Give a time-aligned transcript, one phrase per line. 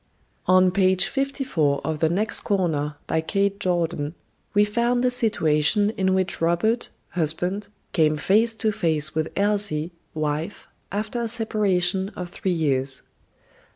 [0.47, 4.15] On page 54 of "The Next Corner," by Kate Jordan,
[4.51, 10.67] we found the situation in which Robert, husband, came face to face with Elsie, wife,
[10.91, 13.03] after a separation of three years.